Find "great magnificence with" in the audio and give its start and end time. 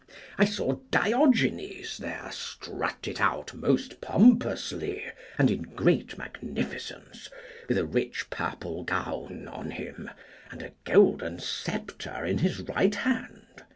5.61-7.77